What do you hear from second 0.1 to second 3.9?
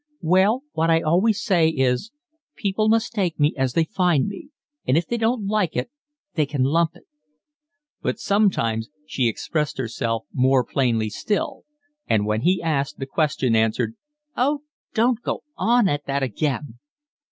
"Well, what I always say is, people must take me as they